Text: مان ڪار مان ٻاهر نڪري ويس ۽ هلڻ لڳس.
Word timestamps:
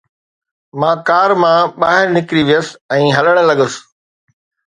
مان 0.79 0.95
ڪار 1.07 1.29
مان 1.41 1.59
ٻاهر 1.81 2.05
نڪري 2.17 2.43
ويس 2.49 2.67
۽ 2.97 3.03
هلڻ 3.19 3.35
لڳس. 3.51 3.73